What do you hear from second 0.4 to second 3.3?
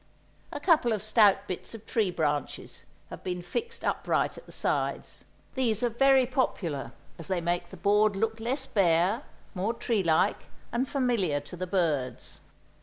A couple of stout bits of tree branches have